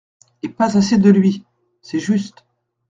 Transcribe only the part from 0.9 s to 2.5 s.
de lui… c’est juste.